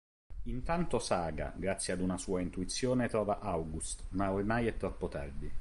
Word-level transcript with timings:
Intanto 0.45 0.97
Saga, 0.97 1.53
grazie 1.55 1.93
ad 1.93 1.99
una 2.01 2.17
sua 2.17 2.41
intuizione 2.41 3.07
trova 3.07 3.37
August, 3.39 4.01
ma 4.13 4.31
ormai 4.31 4.65
è 4.65 4.75
troppo 4.75 5.07
tardi. 5.09 5.47